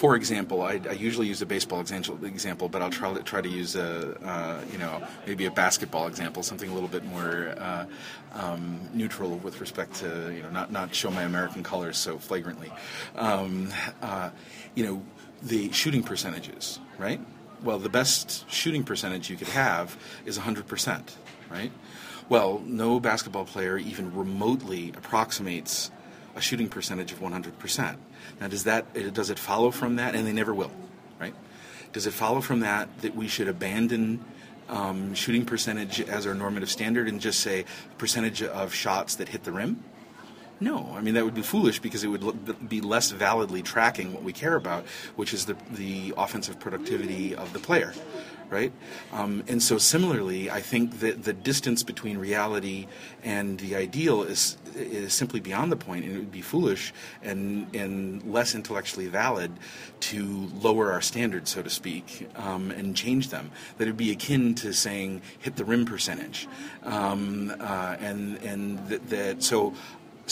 for 0.03 0.17
example, 0.17 0.63
I, 0.63 0.81
I, 0.91 0.95
usually 0.95 1.29
use 1.29 1.43
a 1.43 1.47
baseball 1.47 1.79
example, 1.79 2.69
but 2.69 2.83
I'll 2.83 2.91
try, 2.91 3.15
to 3.15 3.23
try 3.23 3.41
to 3.41 3.49
use 3.49 3.77
a, 3.77 4.19
uh, 4.27 4.61
you 4.73 4.79
know, 4.79 5.01
maybe 5.29 5.45
a 5.45 5.51
basketball 5.53 6.09
example, 6.09 6.43
something 6.43 6.69
a 6.69 6.75
little 6.75 6.89
bit 6.89 7.05
more 7.05 7.55
uh, 7.57 7.87
um, 8.33 8.81
neutral 8.93 9.37
with 9.37 9.61
respect 9.61 9.95
to, 10.01 10.33
you 10.35 10.43
know, 10.43 10.51
not, 10.51 10.73
not 10.73 10.93
show 10.93 11.09
my 11.13 11.23
American 11.23 11.63
colors 11.63 11.99
so 11.99 12.19
flagrantly. 12.19 12.73
Um, 13.15 13.69
uh, 14.03 14.31
you 14.75 14.85
know, 14.85 15.03
the 15.41 15.71
shooting 15.71 16.03
percentages, 16.03 16.81
right? 16.99 17.21
Well, 17.63 17.79
the 17.79 17.89
best 17.89 18.51
shooting 18.51 18.83
percentage 18.83 19.31
you 19.31 19.37
could 19.37 19.51
have 19.51 19.97
is 20.27 20.37
100%, 20.37 21.13
right? 21.49 21.71
Well, 22.29 22.61
no 22.67 22.99
basketball 22.99 23.45
player 23.45 23.79
even 23.79 24.13
remotely 24.17 24.89
approximates 24.97 25.93
a 26.35 26.41
shooting 26.41 26.69
percentage 26.69 27.13
of 27.13 27.21
100%. 27.21 27.99
Now, 28.41 28.49
does 28.49 28.65
that 28.65 29.15
does 29.15 29.31
it 29.31 29.39
follow 29.39 29.71
from 29.71 29.97
that? 29.97 30.15
And 30.15 30.27
they 30.27 30.33
never 30.33 30.55
will, 30.55 30.73
right? 31.21 31.35
Does 31.93 32.07
it 32.07 32.13
follow 32.13 32.41
from 32.41 32.61
that 32.61 32.89
that 33.03 33.15
we 33.15 33.29
should 33.29 33.49
abandon 33.49 34.25
um, 34.69 35.15
shooting 35.15 35.45
percentage 35.45 36.01
as 36.01 36.27
our 36.27 36.35
normative 36.35 36.71
standard 36.71 37.09
and 37.09 37.21
just 37.21 37.41
say 37.41 37.65
percentage 37.99 38.43
of 38.43 38.75
shots 38.75 39.17
that 39.17 39.29
hit 39.29 39.45
the 39.45 39.53
rim? 39.53 39.83
No, 40.61 40.95
I 40.95 41.01
mean 41.01 41.15
that 41.15 41.25
would 41.25 41.35
be 41.35 41.43
foolish 41.43 41.81
because 41.81 42.05
it 42.05 42.09
would 42.09 42.69
be 42.69 42.81
less 42.81 43.11
validly 43.11 43.63
tracking 43.63 44.13
what 44.13 44.23
we 44.23 44.33
care 44.33 44.55
about, 44.55 44.87
which 45.17 45.35
is 45.35 45.47
the 45.47 45.57
the 45.73 46.15
offensive 46.17 46.61
productivity 46.61 47.35
of 47.35 47.53
the 47.53 47.59
player, 47.59 47.93
right? 48.53 48.73
Um, 49.13 49.43
and 49.49 49.63
so 49.63 49.79
similarly, 49.79 50.51
I 50.51 50.61
think 50.61 51.01
that 51.01 51.25
the 51.25 51.33
distance 51.33 51.83
between 51.83 52.19
reality 52.19 52.87
and 53.25 53.59
the 53.59 53.75
ideal 53.75 54.23
is 54.23 54.59
is 54.75 55.13
simply 55.13 55.41
beyond 55.41 55.71
the 55.71 55.77
point, 55.77 56.05
and 56.05 56.15
it 56.15 56.19
would 56.19 56.33
be 56.33 56.43
foolish 56.43 56.93
and 57.23 57.75
and 57.75 58.23
less 58.25 58.55
intellectually 58.55 59.09
valid 59.09 59.51
to 60.01 60.51
lower 60.61 60.93
our 60.93 61.01
standards, 61.01 61.51
so 61.51 61.63
to 61.63 61.71
speak, 61.71 62.29
um, 62.37 62.71
and 62.71 62.97
change 62.97 63.29
them. 63.31 63.51
That 63.79 63.87
would 63.87 63.97
be 63.97 64.11
akin 64.13 64.55
to 64.57 64.73
saying 64.73 65.23
hit 65.39 65.57
the 65.57 65.65
rim 65.65 65.85
percentage, 65.85 66.49
um, 66.83 67.55
uh, 67.61 67.97
and 68.01 68.39
and 68.39 68.79
that, 68.89 69.09
that 69.11 69.43
so 69.43 69.75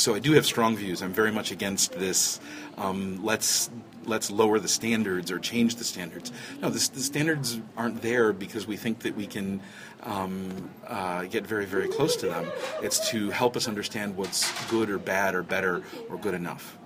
so 0.01 0.15
I 0.15 0.19
do 0.19 0.33
have 0.33 0.47
strong 0.47 0.77
views. 0.77 1.03
I'm 1.03 1.13
very 1.13 1.31
much 1.31 1.53
against 1.53 1.93
this. 1.93 2.41
Um, 2.79 3.23
let's 3.23 3.71
let's 4.07 4.31
lower 4.31 4.59
the 4.59 4.69
standards 4.69 5.31
or 5.31 5.39
change 5.39 5.77
the 5.77 5.85
standards. 5.85 6.33
No, 6.63 6.71
the, 6.71 6.81
standards 6.81 7.61
aren't 7.77 8.01
there 8.01 8.33
because 8.33 8.67
we 8.67 8.77
think 8.77 9.01
that 9.01 9.15
we 9.15 9.27
can 9.27 9.61
um, 10.03 10.71
uh, 10.87 11.25
get 11.25 11.47
very, 11.47 11.67
very 11.67 11.87
close 11.87 12.17
to 12.17 12.27
them. 12.27 12.51
It's 12.83 13.11
to 13.11 13.31
help 13.31 13.57
us 13.57 13.69
understand 13.69 14.17
what's 14.17 14.51
good 14.69 14.89
or 14.89 14.99
bad 14.99 15.35
or 15.35 15.43
better 15.43 15.83
or 16.09 16.17
good 16.17 16.35
enough. 16.35 16.79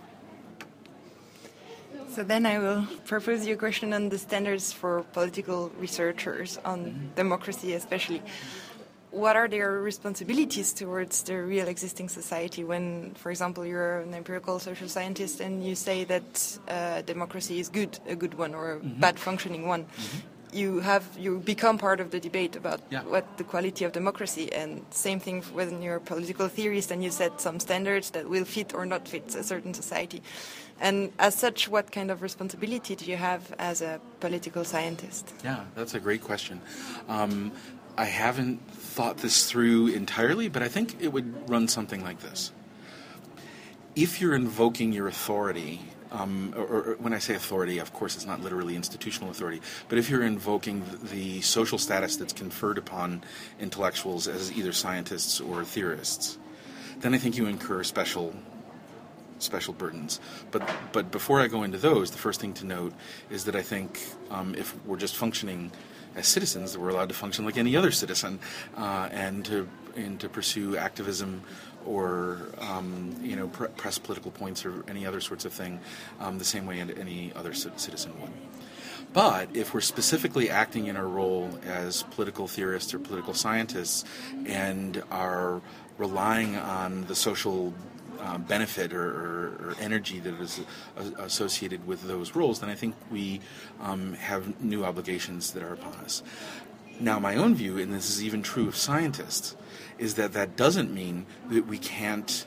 So 2.09 2.25
then 2.25 2.47
I 2.47 2.59
will 2.59 2.87
propose 3.04 3.47
you 3.47 3.54
a 3.54 3.56
question 3.56 3.92
on 3.92 4.09
the 4.09 4.18
standards 4.18 4.73
for 4.73 5.04
political 5.12 5.71
researchers 5.78 6.59
on 6.64 6.85
mm-hmm. 6.85 7.14
democracy, 7.14 7.75
especially 7.75 8.23
what 9.14 9.37
are 9.37 9.49
their 9.49 9.80
responsibilities 9.80 10.73
towards 10.73 11.23
the 11.23 11.40
real 11.40 11.68
existing 11.68 12.09
society 12.09 12.64
when, 12.64 13.14
for 13.14 13.30
example, 13.30 13.64
you're 13.64 14.00
an 14.00 14.12
empirical 14.12 14.59
social 14.59 14.88
scientist 14.88 15.40
and 15.40 15.64
you 15.64 15.75
say 15.76 16.04
that 16.04 16.59
uh, 16.68 17.00
democracy 17.02 17.61
is 17.61 17.68
good, 17.68 17.99
a 18.09 18.16
good 18.16 18.35
one, 18.35 18.54
or 18.54 18.73
a 18.73 18.76
mm-hmm. 18.76 19.00
bad 19.00 19.18
functioning 19.18 19.68
one? 19.68 19.85
Mm-hmm. 19.85 20.18
You 20.52 20.78
have 20.80 21.04
you 21.18 21.40
become 21.40 21.78
part 21.78 21.99
of 21.99 22.12
the 22.12 22.21
debate 22.21 22.54
about 22.54 22.80
yeah. 22.88 23.02
what 23.02 23.38
the 23.38 23.44
quality 23.44 23.85
of 23.85 23.90
democracy, 23.90 24.52
and 24.52 24.85
same 24.90 25.18
thing 25.18 25.42
when 25.52 25.83
you're 25.83 25.97
a 25.97 26.00
political 26.00 26.47
theorist 26.47 26.92
and 26.92 27.02
you 27.02 27.11
set 27.11 27.40
some 27.40 27.59
standards 27.59 28.11
that 28.11 28.28
will 28.28 28.44
fit 28.44 28.73
or 28.73 28.87
not 28.87 29.09
fit 29.09 29.35
a 29.35 29.42
certain 29.42 29.75
society. 29.75 30.23
And 30.80 31.12
as 31.18 31.35
such, 31.35 31.68
what 31.68 31.90
kind 31.90 32.11
of 32.11 32.23
responsibility 32.23 32.94
do 32.94 33.04
you 33.04 33.16
have 33.16 33.52
as 33.59 33.83
a 33.83 34.00
political 34.21 34.64
scientist? 34.64 35.33
Yeah, 35.42 35.64
that's 35.75 35.94
a 35.94 36.00
great 36.00 36.23
question. 36.23 36.61
Um, 37.09 37.52
I 37.96 38.06
haven't 38.06 38.58
thought 38.70 39.18
this 39.18 39.50
through 39.50 39.88
entirely, 39.88 40.48
but 40.48 40.62
I 40.62 40.68
think 40.68 40.96
it 41.00 41.12
would 41.12 41.48
run 41.48 41.68
something 41.68 42.02
like 42.02 42.20
this. 42.20 42.52
If 43.94 44.20
you're 44.20 44.34
invoking 44.34 44.92
your 44.92 45.06
authority, 45.06 45.80
um, 46.10 46.52
or, 46.56 46.62
or, 46.62 46.96
when 46.98 47.12
I 47.12 47.18
say 47.18 47.34
authority, 47.34 47.78
of 47.78 47.92
course 47.92 48.16
it's 48.16 48.26
not 48.26 48.40
literally 48.40 48.74
institutional 48.74 49.30
authority, 49.30 49.60
but 49.88 49.98
if 49.98 50.10
you're 50.10 50.24
invoking 50.24 50.84
the 51.02 51.40
social 51.42 51.78
status 51.78 52.16
that's 52.16 52.32
conferred 52.32 52.78
upon 52.78 53.22
intellectuals 53.60 54.26
as 54.26 54.52
either 54.52 54.72
scientists 54.72 55.40
or 55.40 55.64
theorists, 55.64 56.38
then 57.00 57.14
I 57.14 57.18
think 57.18 57.36
you 57.36 57.46
incur 57.46 57.84
special 57.84 58.34
special 59.38 59.74
burdens. 59.74 60.20
But 60.50 60.68
but 60.92 61.10
before 61.10 61.40
I 61.40 61.46
go 61.46 61.62
into 61.62 61.78
those, 61.78 62.10
the 62.10 62.18
first 62.18 62.40
thing 62.40 62.54
to 62.54 62.66
note 62.66 62.92
is 63.30 63.44
that 63.44 63.54
I 63.54 63.62
think 63.62 64.00
um, 64.30 64.54
if 64.56 64.74
we're 64.86 64.96
just 64.96 65.16
functioning 65.16 65.70
as 66.16 66.26
citizens 66.26 66.73
that 66.73 66.80
we're 66.80 66.90
allowed 66.90 67.09
to 67.09 67.14
function 67.14 67.44
like 67.44 67.56
any 67.56 67.76
other 67.76 67.90
citizen 67.90 68.38
uh, 68.76 69.09
and 69.12 69.44
to 69.44 69.68
and 69.97 70.18
to 70.21 70.28
pursue 70.28 70.76
activism 70.76 71.42
or 71.87 72.49
um, 72.59 73.14
you 73.23 73.37
know 73.37 73.49
pr- 73.49 73.66
press 73.66 73.99
political 73.99 74.30
points 74.30 74.64
or 74.64 74.85
any 74.88 75.06
other 75.06 75.21
sorts 75.21 75.44
of 75.44 75.52
thing 75.52 75.80
um, 76.21 76.38
the 76.38 76.44
same 76.44 76.66
way 76.66 76.80
any 76.80 77.33
other 77.35 77.52
citizen 77.52 78.12
would. 78.21 78.30
But 79.12 79.54
if 79.54 79.73
we're 79.73 79.80
specifically 79.80 80.50
acting 80.50 80.87
in 80.87 80.97
our 80.97 81.06
role 81.06 81.56
as 81.64 82.02
political 82.02 82.49
theorists 82.49 82.92
or 82.92 82.99
political 82.99 83.33
scientists 83.33 84.04
and 84.47 85.02
are 85.11 85.62
relying 85.99 86.56
on 86.56 87.04
the 87.04 87.14
social 87.14 87.73
uh, 88.21 88.38
benefit 88.38 88.92
or, 88.92 89.02
or, 89.02 89.44
or, 89.68 89.75
energy 89.80 90.21
that 90.21 90.35
is 90.40 90.61
associated 91.18 91.87
with 91.87 92.02
those 92.06 92.35
roles, 92.35 92.61
then 92.61 92.71
I 92.71 92.75
think 92.75 92.94
we 93.11 93.40
um, 93.80 94.14
have 94.14 94.61
new 94.62 94.85
obligations 94.85 95.52
that 95.52 95.62
are 95.62 95.73
upon 95.73 95.94
us. 95.94 96.23
Now, 97.00 97.18
my 97.18 97.37
own 97.37 97.54
view, 97.54 97.78
and 97.78 97.92
this 97.92 98.09
is 98.09 98.23
even 98.23 98.42
true 98.42 98.68
of 98.68 98.76
scientists, 98.76 99.56
is 99.99 100.14
that 100.14 100.33
that 100.33 100.56
doesn't 100.56 100.92
mean 100.92 101.26
that 101.50 101.66
we 101.66 101.78
can't 101.78 102.47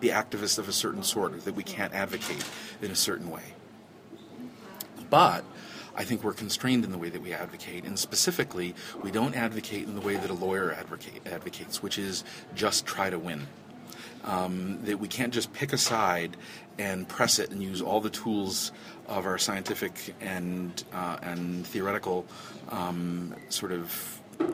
be 0.00 0.08
activists 0.08 0.58
of 0.58 0.68
a 0.68 0.72
certain 0.72 1.02
sort, 1.02 1.34
or 1.34 1.38
that 1.38 1.54
we 1.54 1.62
can't 1.62 1.94
advocate 1.94 2.44
in 2.82 2.90
a 2.90 2.96
certain 2.96 3.30
way. 3.30 3.54
But 5.08 5.44
I 5.94 6.04
think 6.04 6.22
we're 6.22 6.34
constrained 6.34 6.84
in 6.84 6.92
the 6.92 6.98
way 6.98 7.08
that 7.08 7.22
we 7.22 7.32
advocate, 7.32 7.84
and 7.84 7.98
specifically, 7.98 8.74
we 9.02 9.10
don't 9.10 9.34
advocate 9.34 9.84
in 9.84 9.94
the 9.94 10.00
way 10.00 10.16
that 10.16 10.28
a 10.28 10.34
lawyer 10.34 10.72
advocate, 10.72 11.26
advocates, 11.26 11.82
which 11.82 11.98
is 11.98 12.24
just 12.54 12.86
try 12.86 13.08
to 13.08 13.18
win. 13.18 13.46
Um, 14.26 14.80
that 14.82 14.98
we 14.98 15.06
can't 15.06 15.32
just 15.32 15.52
pick 15.52 15.72
a 15.72 15.78
side 15.78 16.36
and 16.78 17.08
press 17.08 17.38
it 17.38 17.50
and 17.50 17.62
use 17.62 17.80
all 17.80 18.00
the 18.00 18.10
tools 18.10 18.72
of 19.06 19.24
our 19.24 19.38
scientific 19.38 20.14
and 20.20 20.82
uh, 20.92 21.18
and 21.22 21.66
theoretical 21.66 22.26
um, 22.70 23.34
sort 23.48 23.72
of 23.72 24.20
uh, 24.40 24.44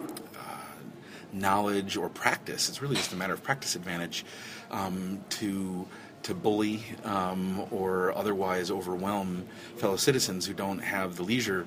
knowledge 1.32 1.96
or 1.96 2.08
practice. 2.08 2.68
It's 2.68 2.82
really 2.82 2.96
just 2.96 3.12
a 3.12 3.16
matter 3.16 3.32
of 3.32 3.42
practice 3.42 3.74
advantage 3.74 4.24
um, 4.70 5.24
to 5.30 5.86
to 6.22 6.34
bully 6.34 6.82
um, 7.04 7.66
or 7.70 8.16
otherwise 8.16 8.70
overwhelm 8.70 9.46
fellow 9.76 9.96
citizens 9.96 10.46
who 10.46 10.54
don't 10.54 10.78
have 10.78 11.16
the 11.16 11.22
leisure 11.22 11.66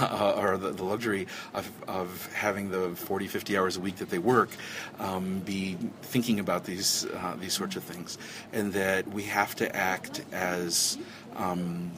uh, 0.00 0.34
or 0.36 0.58
the, 0.58 0.70
the, 0.70 0.84
luxury 0.84 1.26
of, 1.54 1.70
of 1.86 2.32
having 2.32 2.70
the 2.70 2.90
40, 2.90 3.26
50 3.26 3.56
hours 3.56 3.76
a 3.76 3.80
week 3.80 3.96
that 3.96 4.10
they 4.10 4.18
work 4.18 4.50
um, 4.98 5.40
be 5.40 5.76
thinking 6.02 6.40
about 6.40 6.64
these, 6.64 7.06
uh, 7.14 7.36
these 7.40 7.52
sorts 7.52 7.76
of 7.76 7.82
things. 7.82 8.18
And 8.52 8.72
that 8.72 9.06
we 9.08 9.24
have 9.24 9.54
to 9.56 9.74
act 9.74 10.24
as 10.32 10.98
um, 11.36 11.92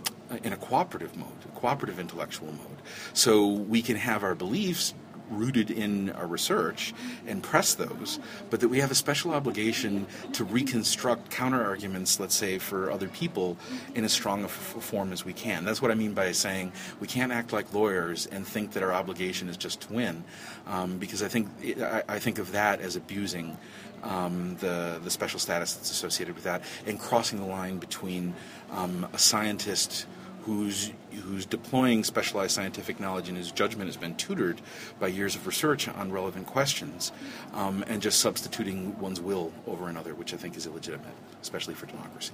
in 0.45 0.53
a 0.53 0.57
cooperative 0.57 1.17
mode, 1.17 1.29
a 1.45 1.59
cooperative 1.59 1.99
intellectual 1.99 2.49
mode. 2.53 2.83
So 3.13 3.47
we 3.47 3.83
can 3.83 3.97
have 3.97 4.23
our 4.23 4.35
beliefs 4.35 4.95
rooted 5.31 5.71
in 5.71 6.11
our 6.11 6.27
research 6.27 6.93
and 7.27 7.43
press 7.43 7.75
those, 7.75 8.19
but 8.51 8.61
that 8.61 8.69
we 8.69 8.81
have 8.81 8.91
a 8.91 8.95
special 8.95 9.33
obligation 9.33 10.07
to 10.33 10.45
reconstruct 10.45 11.31
counter 11.31 11.65
arguments, 11.65 12.21
let's 12.21 12.35
say, 12.35 12.59
for 12.59 12.91
other 12.91 13.09
people 13.09 13.57
in 13.95 14.05
as 14.05 14.13
strong 14.13 14.43
a 14.43 14.47
f- 14.47 14.77
form 14.81 15.13
as 15.13 15.25
we 15.25 15.33
can. 15.33 15.65
That's 15.65 15.81
what 15.81 15.91
I 15.91 15.95
mean 15.95 16.13
by 16.13 16.33
saying 16.33 16.73
we 17.01 17.07
can't 17.07 17.33
act 17.33 17.53
like 17.53 17.73
lawyers 17.73 18.27
and 18.27 18.47
think 18.47 18.73
that 18.73 18.83
our 18.83 18.93
obligation 18.93 19.49
is 19.49 19.57
just 19.57 19.83
to 19.83 19.93
win, 19.93 20.25
um, 20.67 20.99
because 20.99 21.23
I 21.23 21.29
think 21.29 21.49
I, 21.81 22.03
I, 22.09 22.19
think 22.19 22.39
of 22.39 22.53
that 22.53 22.81
as 22.81 22.97
abusing. 22.97 23.57
Um, 24.03 24.57
the 24.61 24.99
the 25.05 25.11
special 25.11 25.39
status 25.39 25.75
that's 25.75 25.91
associated 25.91 26.35
with 26.35 26.45
that, 26.45 26.63
and 26.87 26.99
crossing 26.99 27.39
the 27.39 27.45
line 27.45 27.77
between 27.77 28.33
um, 28.71 29.07
a 29.13 29.19
scientist 29.19 30.07
who's 30.51 30.91
who's 31.23 31.47
deploying 31.47 32.03
specialized 32.03 32.53
scientific 32.53 32.99
knowledge 32.99 33.29
and 33.29 33.37
whose 33.39 33.53
judgment 33.53 33.87
has 33.87 33.97
been 33.97 34.17
tutored 34.17 34.61
by 34.99 35.07
years 35.07 35.37
of 35.37 35.47
research 35.47 35.89
on 35.89 36.11
relevant 36.11 36.47
questions, 36.47 37.13
um, 37.55 37.85
and 37.87 38.03
just 38.03 38.19
substituting 38.19 38.99
one's 38.99 39.21
will 39.21 39.53
over 39.69 39.89
another, 39.89 40.13
which 40.15 40.35
I 40.35 40.37
think 40.37 40.57
is 40.57 40.67
illegitimate, 40.67 41.15
especially 41.41 41.75
for 41.75 41.87
democracy. 41.87 42.33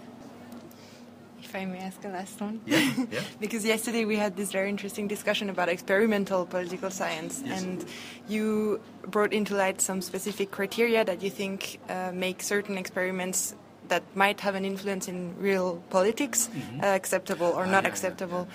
If 1.42 1.54
I 1.54 1.66
may 1.66 1.78
ask 1.78 2.02
a 2.04 2.08
last 2.08 2.40
one. 2.40 2.60
Yeah, 2.64 2.78
yeah. 3.10 3.20
because 3.38 3.64
yesterday 3.66 4.06
we 4.06 4.16
had 4.16 4.34
this 4.34 4.50
very 4.50 4.70
interesting 4.70 5.06
discussion 5.08 5.50
about 5.50 5.68
experimental 5.68 6.46
political 6.46 6.90
science, 6.90 7.42
yes. 7.44 7.62
and 7.62 7.84
you 8.28 8.80
brought 9.06 9.34
into 9.34 9.54
light 9.54 9.82
some 9.82 10.00
specific 10.00 10.50
criteria 10.50 11.04
that 11.04 11.22
you 11.22 11.30
think 11.30 11.78
uh, 11.90 12.12
make 12.14 12.42
certain 12.42 12.78
experiments 12.78 13.54
that 13.88 14.02
might 14.14 14.40
have 14.40 14.54
an 14.54 14.64
influence 14.64 15.08
in 15.08 15.34
real 15.38 15.82
politics 15.90 16.48
mm-hmm. 16.48 16.80
uh, 16.80 16.86
acceptable 16.86 17.46
or 17.46 17.64
uh, 17.64 17.70
not 17.70 17.86
acceptable. 17.86 18.48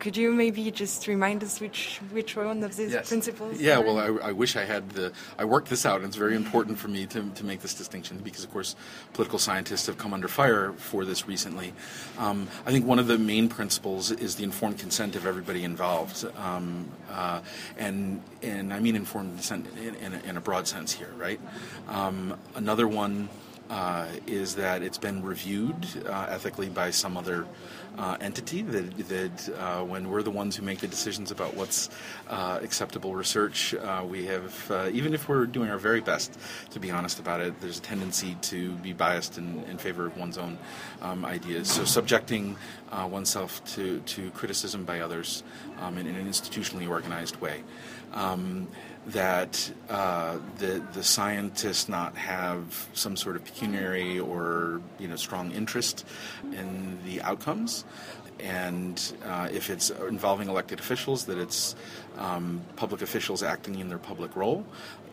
Could 0.00 0.16
you 0.16 0.32
maybe 0.32 0.70
just 0.70 1.06
remind 1.06 1.44
us 1.44 1.60
which 1.60 2.00
which 2.10 2.34
one 2.34 2.64
of 2.64 2.74
these 2.74 2.92
yes. 2.92 3.06
principles? 3.06 3.60
Yeah, 3.60 3.78
well, 3.80 3.98
I, 3.98 4.28
I, 4.28 4.32
wish 4.32 4.56
I 4.56 4.64
had 4.64 4.88
the. 4.92 5.12
I 5.38 5.44
worked 5.44 5.68
this 5.68 5.84
out, 5.84 5.96
and 5.96 6.06
it's 6.06 6.16
very 6.16 6.36
important 6.36 6.78
for 6.78 6.88
me 6.88 7.04
to, 7.08 7.28
to 7.28 7.44
make 7.44 7.60
this 7.60 7.74
distinction 7.74 8.16
because, 8.24 8.42
of 8.42 8.50
course, 8.50 8.76
political 9.12 9.38
scientists 9.38 9.86
have 9.88 9.98
come 9.98 10.14
under 10.14 10.26
fire 10.26 10.72
for 10.72 11.04
this 11.04 11.28
recently. 11.28 11.74
Um, 12.16 12.48
I 12.64 12.70
think 12.72 12.86
one 12.86 12.98
of 12.98 13.08
the 13.08 13.18
main 13.18 13.50
principles 13.50 14.10
is 14.10 14.36
the 14.36 14.44
informed 14.44 14.78
consent 14.78 15.16
of 15.16 15.26
everybody 15.26 15.64
involved, 15.64 16.24
um, 16.38 16.88
uh, 17.10 17.42
and 17.76 18.22
and 18.42 18.72
I 18.72 18.80
mean 18.80 18.96
informed 18.96 19.34
consent 19.34 19.66
in, 19.76 19.96
in, 19.96 20.14
a, 20.14 20.18
in 20.30 20.36
a 20.38 20.40
broad 20.40 20.66
sense 20.66 20.94
here, 20.94 21.12
right? 21.18 21.40
Um, 21.88 22.38
another 22.54 22.88
one 22.88 23.28
uh, 23.70 24.06
is 24.26 24.56
that 24.56 24.82
it's 24.82 24.98
been 24.98 25.22
reviewed 25.22 25.86
uh, 26.06 26.26
ethically 26.28 26.68
by 26.68 26.90
some 26.90 27.16
other 27.16 27.46
uh, 27.96 28.16
entity. 28.20 28.62
That, 28.62 29.08
that 29.08 29.56
uh, 29.58 29.84
when 29.84 30.10
we're 30.10 30.22
the 30.22 30.30
ones 30.30 30.56
who 30.56 30.62
make 30.64 30.80
the 30.80 30.88
decisions 30.88 31.30
about 31.30 31.54
what's 31.54 31.88
uh, 32.28 32.58
acceptable 32.62 33.14
research, 33.14 33.74
uh, 33.74 34.04
we 34.06 34.26
have, 34.26 34.90
even 34.92 35.14
if 35.14 35.28
we're 35.28 35.46
doing 35.46 35.70
our 35.70 35.78
very 35.78 36.00
best 36.00 36.36
to 36.70 36.80
be 36.80 36.90
honest 36.90 37.20
about 37.20 37.40
it, 37.40 37.60
there's 37.60 37.78
a 37.78 37.82
tendency 37.82 38.36
to 38.42 38.72
be 38.76 38.92
biased 38.92 39.38
in, 39.38 39.62
in 39.64 39.78
favor 39.78 40.06
of 40.06 40.16
one's 40.16 40.38
own 40.38 40.58
um, 41.00 41.24
ideas. 41.24 41.70
So 41.70 41.84
subjecting 41.84 42.56
oneself 43.08 43.64
to, 43.74 44.00
to 44.00 44.30
criticism 44.32 44.84
by 44.84 45.00
others 45.00 45.44
um, 45.78 45.96
in, 45.96 46.06
in, 46.06 46.16
an 46.16 46.28
institutionally 46.28 46.88
organized 46.88 47.40
way. 47.40 47.62
Um, 48.12 48.66
that 49.12 49.72
uh, 49.88 50.38
the 50.58 50.82
the 50.92 51.02
scientists 51.02 51.88
not 51.88 52.16
have 52.16 52.88
some 52.92 53.16
sort 53.16 53.36
of 53.36 53.44
pecuniary 53.44 54.18
or 54.18 54.80
you 54.98 55.08
know 55.08 55.16
strong 55.16 55.52
interest 55.52 56.06
in 56.52 56.98
the 57.04 57.20
outcomes, 57.22 57.84
and 58.38 59.12
uh, 59.24 59.48
if 59.52 59.70
it's 59.70 59.90
involving 59.90 60.48
elected 60.48 60.78
officials, 60.78 61.24
that 61.26 61.38
it's 61.38 61.74
um, 62.18 62.62
public 62.76 63.02
officials 63.02 63.42
acting 63.42 63.78
in 63.78 63.88
their 63.88 63.98
public 63.98 64.36
role, 64.36 64.64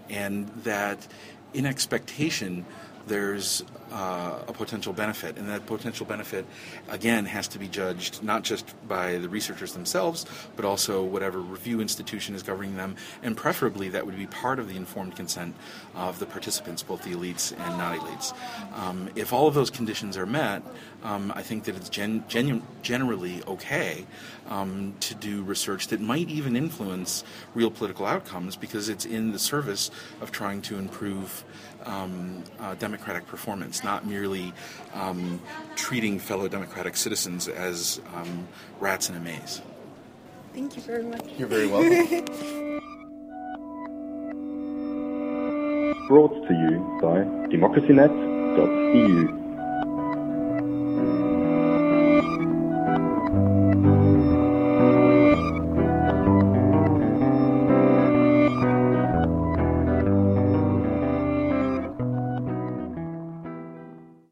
and 0.09 0.47
that 0.63 1.07
in 1.53 1.65
expectation 1.65 2.65
there's 3.07 3.63
uh, 3.91 4.39
a 4.47 4.53
potential 4.53 4.93
benefit, 4.93 5.37
and 5.37 5.49
that 5.49 5.65
potential 5.65 6.05
benefit, 6.05 6.45
again, 6.89 7.25
has 7.25 7.47
to 7.47 7.59
be 7.59 7.67
judged 7.67 8.21
not 8.21 8.43
just 8.43 8.75
by 8.87 9.17
the 9.17 9.29
researchers 9.29 9.73
themselves, 9.73 10.25
but 10.55 10.65
also 10.65 11.03
whatever 11.03 11.39
review 11.39 11.79
institution 11.79 12.35
is 12.35 12.43
governing 12.43 12.75
them, 12.75 12.95
and 13.23 13.37
preferably 13.37 13.89
that 13.89 14.05
would 14.05 14.17
be 14.17 14.27
part 14.27 14.59
of 14.59 14.67
the 14.67 14.75
informed 14.75 15.15
consent 15.15 15.55
of 15.95 16.19
the 16.19 16.25
participants, 16.25 16.83
both 16.83 17.03
the 17.03 17.11
elites 17.11 17.53
and 17.53 17.77
not 17.77 17.97
elites. 17.97 18.33
Um, 18.77 19.09
if 19.15 19.33
all 19.33 19.47
of 19.47 19.53
those 19.53 19.69
conditions 19.69 20.17
are 20.17 20.25
met, 20.25 20.61
um, 21.03 21.31
I 21.35 21.41
think 21.41 21.65
that 21.65 21.75
it's 21.75 21.89
gen- 21.89 22.23
genu- 22.27 22.61
generally 22.81 23.43
okay 23.47 24.05
um, 24.49 24.95
to 25.01 25.15
do 25.15 25.43
research 25.43 25.87
that 25.87 26.01
might 26.01 26.29
even 26.29 26.55
influence 26.55 27.23
real 27.53 27.69
political 27.69 28.05
outcomes 28.05 28.55
because 28.55 28.89
it's 28.89 29.05
in 29.05 29.31
the 29.31 29.39
service 29.39 29.91
of 30.21 30.31
trying 30.31 30.61
to 30.63 30.77
improve 30.77 31.43
um, 31.85 32.43
uh, 32.59 32.75
democratic 32.75 33.25
performance, 33.27 33.83
not 33.83 34.05
merely 34.05 34.53
um, 34.93 35.39
treating 35.75 36.19
fellow 36.19 36.47
democratic 36.47 36.95
citizens 36.97 37.47
as 37.47 38.01
um, 38.15 38.47
rats 38.79 39.09
in 39.09 39.15
a 39.15 39.19
maze. 39.19 39.61
Thank 40.53 40.75
you 40.75 40.81
very 40.81 41.03
much. 41.03 41.25
You're 41.37 41.47
very 41.47 41.67
welcome. 41.67 42.25
Brought 46.07 46.33
to 46.47 46.53
you 46.53 46.99
by 47.01 47.25
democracynet.eu. 47.51 49.46